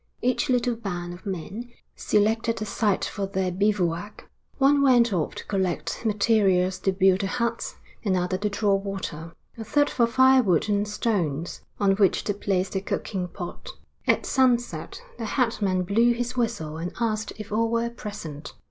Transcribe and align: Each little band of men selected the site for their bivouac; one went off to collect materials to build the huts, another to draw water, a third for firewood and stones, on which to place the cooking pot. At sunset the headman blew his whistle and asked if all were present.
Each 0.23 0.49
little 0.49 0.75
band 0.75 1.13
of 1.13 1.27
men 1.27 1.69
selected 1.95 2.57
the 2.57 2.65
site 2.65 3.05
for 3.05 3.27
their 3.27 3.51
bivouac; 3.51 4.31
one 4.57 4.81
went 4.81 5.13
off 5.13 5.35
to 5.35 5.45
collect 5.45 6.03
materials 6.03 6.79
to 6.79 6.91
build 6.91 7.21
the 7.21 7.27
huts, 7.27 7.75
another 8.03 8.35
to 8.39 8.49
draw 8.49 8.73
water, 8.73 9.35
a 9.59 9.63
third 9.63 9.91
for 9.91 10.07
firewood 10.07 10.67
and 10.67 10.87
stones, 10.87 11.61
on 11.79 11.91
which 11.97 12.23
to 12.23 12.33
place 12.33 12.69
the 12.69 12.81
cooking 12.81 13.27
pot. 13.27 13.69
At 14.07 14.25
sunset 14.25 15.03
the 15.19 15.25
headman 15.25 15.83
blew 15.83 16.13
his 16.13 16.35
whistle 16.35 16.77
and 16.77 16.93
asked 16.99 17.33
if 17.37 17.51
all 17.51 17.69
were 17.69 17.91
present. 17.91 18.55